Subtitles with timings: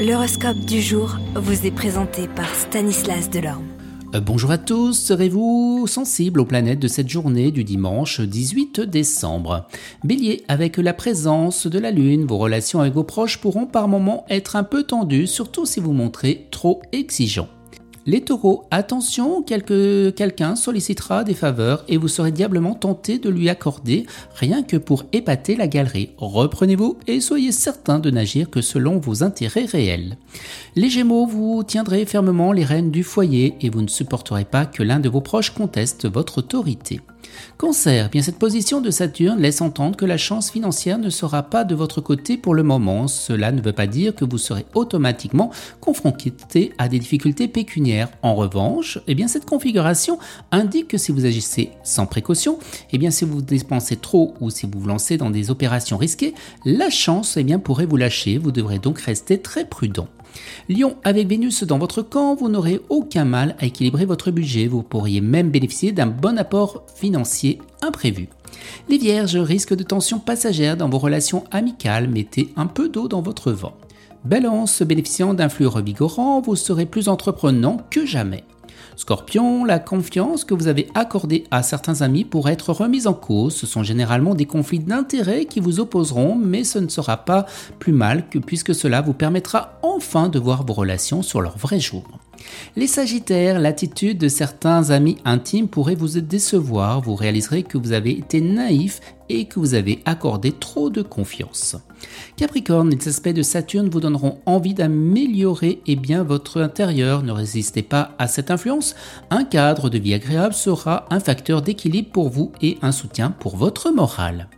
[0.00, 3.66] L'horoscope du jour vous est présenté par Stanislas Delorme.
[4.14, 9.68] Euh, bonjour à tous, serez-vous sensible aux planètes de cette journée du dimanche 18 décembre?
[10.02, 14.24] Bélier, avec la présence de la Lune, vos relations avec vos proches pourront par moments
[14.30, 17.50] être un peu tendues, surtout si vous montrez trop exigeant.
[18.06, 24.06] Les taureaux, attention, quelqu'un sollicitera des faveurs et vous serez diablement tenté de lui accorder
[24.34, 26.10] rien que pour épater la galerie.
[26.16, 30.16] Reprenez-vous et soyez certain de n'agir que selon vos intérêts réels.
[30.76, 34.82] Les gémeaux, vous tiendrez fermement les rênes du foyer et vous ne supporterez pas que
[34.82, 37.00] l'un de vos proches conteste votre autorité.
[37.56, 41.64] Cancer, bien cette position de Saturne laisse entendre que la chance financière ne sera pas
[41.64, 43.08] de votre côté pour le moment.
[43.08, 48.08] Cela ne veut pas dire que vous serez automatiquement confronté à des difficultés pécuniaires.
[48.22, 50.18] En revanche, eh cette configuration
[50.50, 52.58] indique que si vous agissez sans précaution,
[52.92, 56.34] eh bien si vous dépensez trop ou si vous vous lancez dans des opérations risquées,
[56.64, 58.38] la chance eh bien, pourrait vous lâcher.
[58.38, 60.08] Vous devrez donc rester très prudent.
[60.68, 64.82] Lion, avec Vénus dans votre camp, vous n'aurez aucun mal à équilibrer votre budget, vous
[64.82, 68.28] pourriez même bénéficier d'un bon apport financier imprévu.
[68.88, 73.22] Les Vierges, risque de tensions passagères dans vos relations amicales, mettez un peu d'eau dans
[73.22, 73.74] votre vent.
[74.24, 78.44] Balance, bénéficiant d'un flux revigorant, vous serez plus entreprenant que jamais.
[78.96, 83.54] Scorpion, la confiance que vous avez accordée à certains amis pourrait être remise en cause.
[83.54, 87.46] Ce sont généralement des conflits d'intérêts qui vous opposeront, mais ce ne sera pas
[87.78, 91.80] plus mal que puisque cela vous permettra enfin de voir vos relations sur leur vrai
[91.80, 92.04] jour.
[92.76, 98.12] Les Sagittaires, l'attitude de certains amis intimes pourrait vous décevoir, vous réaliserez que vous avez
[98.12, 101.76] été naïf et que vous avez accordé trop de confiance.
[102.36, 107.22] Capricorne, les aspects de Saturne vous donneront envie d'améliorer et bien votre intérieur.
[107.22, 108.94] Ne résistez pas à cette influence.
[109.30, 113.56] Un cadre de vie agréable sera un facteur d'équilibre pour vous et un soutien pour
[113.56, 114.48] votre morale.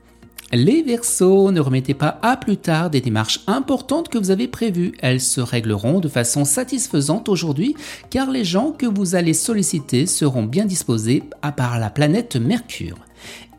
[0.54, 4.92] Les Verseaux, ne remettez pas à plus tard des démarches importantes que vous avez prévues.
[5.00, 7.74] Elles se régleront de façon satisfaisante aujourd'hui
[8.10, 12.98] car les gens que vous allez solliciter seront bien disposés à part la planète Mercure.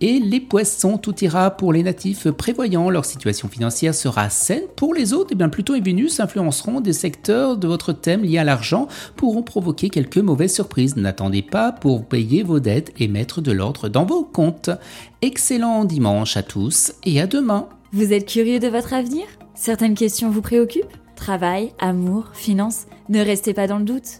[0.02, 4.64] Et les poissons, tout ira pour les natifs prévoyants, leur situation financière sera saine.
[4.76, 8.24] Pour les autres, et eh bien Pluton et Vénus influenceront des secteurs de votre thème
[8.24, 10.98] liés à l'argent, pourront provoquer quelques mauvaises surprises.
[10.98, 14.72] N'attendez pas pour payer vos dettes et mettre de l'ordre dans vos comptes.
[15.22, 17.70] Excellent dimanche à tous et à demain.
[17.94, 19.24] Vous êtes curieux de votre avenir?
[19.56, 20.98] Certaines questions vous préoccupent?
[21.16, 22.88] Travail, amour, finances?
[23.08, 24.20] Ne restez pas dans le doute.